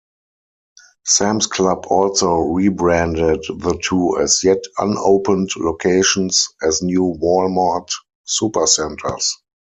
Sam's 1.05 1.45
Club 1.45 1.85
also 1.87 2.33
rebranded 2.37 3.43
the 3.55 3.79
two 3.87 4.17
as 4.17 4.43
yet 4.43 4.63
unopened 4.79 5.51
locations 5.57 6.49
as 6.63 6.81
new 6.81 7.15
Walmart 7.21 7.91
Supercentres. 8.27 9.29